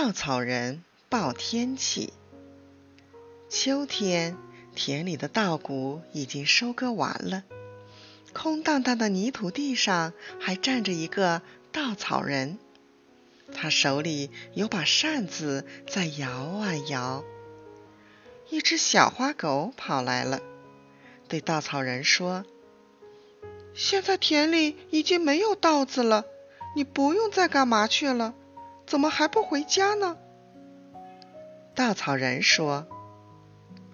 [0.00, 2.12] 稻草人报天气。
[3.48, 4.36] 秋天，
[4.76, 7.42] 田里的稻谷已经收割完了，
[8.32, 11.42] 空荡荡的泥土地上还站着一个
[11.72, 12.58] 稻草人，
[13.52, 17.24] 他手里有把扇子在摇啊摇。
[18.50, 20.40] 一只小花狗跑来了，
[21.26, 22.44] 对稻草人说
[23.74, 26.24] ：“现在田里已经没有稻子了，
[26.76, 28.36] 你不用再干嘛去了。”
[28.88, 30.16] 怎么还不回家呢？
[31.74, 32.88] 稻草人说：“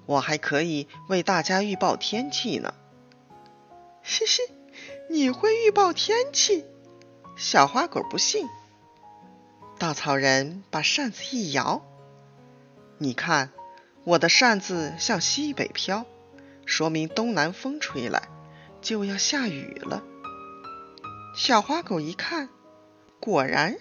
[0.07, 2.73] 我还可以为大家预报天气呢。”
[4.05, 4.41] 嘻嘻，
[5.11, 6.65] 你会预报天气？
[7.37, 8.49] 小花狗不信。
[9.81, 11.83] 稻草人把扇子一摇，
[12.99, 13.51] 你看，
[14.05, 16.07] 我的扇子向西北飘，
[16.67, 18.29] 说明东南风吹来，
[18.81, 20.05] 就要下雨了。
[21.35, 22.49] 小花狗一看，
[23.19, 23.77] 果然。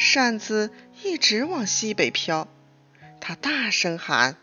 [0.00, 0.70] 扇子
[1.02, 2.48] 一直往西北飘，
[3.20, 4.36] 他大声喊：“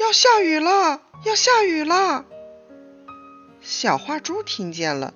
[0.00, 1.02] 要下雨了！
[1.26, 2.24] 要下雨了！”
[3.60, 5.12] 小花猪听见了，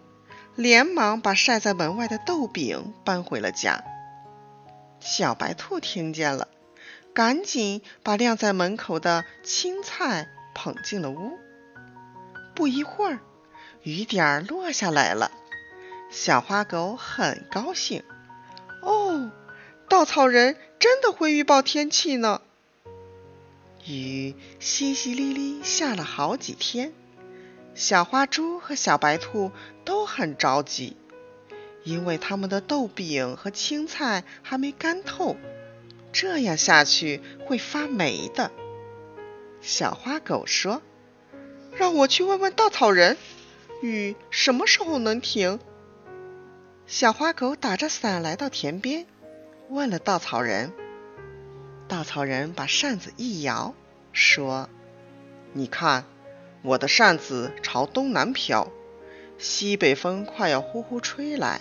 [0.55, 3.83] 连忙把晒在门外的豆饼搬回了家。
[5.01, 6.49] 小白兔听见了，
[7.15, 11.39] 赶紧把晾在门口的青菜捧进了屋。
[12.55, 13.21] 不一会儿，
[13.83, 15.31] 雨点儿落下来了，
[16.11, 18.05] 小花狗很高兴。
[18.83, 19.31] 哦。
[19.91, 22.41] 稻草人真的会预报天气呢。
[23.89, 26.93] 雨淅淅沥沥下了好几天，
[27.75, 29.51] 小花猪和小白兔
[29.85, 30.97] 都很着急，
[31.83, 35.37] 因为他们的豆饼和青菜还没干透，
[36.13, 38.53] 这样下去会发霉的。
[39.61, 40.83] 小花狗说
[41.75, 43.19] ：“让我去问问稻草人，
[43.83, 45.59] 雨什么时候能停？”
[46.87, 49.05] 小花狗打着伞来到田边。
[49.71, 50.73] 问了稻草人，
[51.87, 53.73] 稻草人把扇子一摇，
[54.13, 54.69] 说
[55.55, 56.07] ：“你看，
[56.63, 58.67] 我的扇子朝东南飘，
[59.39, 61.61] 西北风快要呼呼吹来，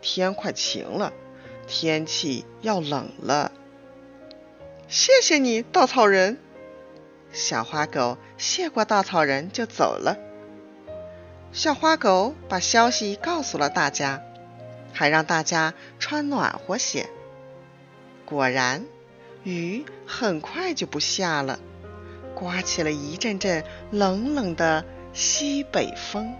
[0.00, 1.12] 天快晴了，
[1.66, 3.52] 天气要冷了。”
[4.88, 6.38] 谢谢你，稻草人。
[7.30, 10.16] 小花狗谢过稻草人就走了。
[11.52, 14.22] 小花狗把消息告诉了大家，
[14.94, 17.10] 还让大家穿暖和些。
[18.24, 18.84] 果然，
[19.42, 21.58] 雨很快就不下了，
[22.34, 26.34] 刮起了一阵阵冷冷的西北风。